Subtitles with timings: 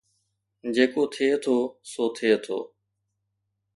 [0.75, 1.57] جيڪو ٿئي ٿو
[1.91, 2.57] سو ٿئي ٿو